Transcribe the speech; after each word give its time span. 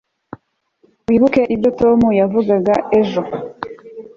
wibuke 1.07 1.41
ibyo 1.55 1.69
tom 1.79 1.99
yavugaga 2.19 2.73
ejo 2.99 3.21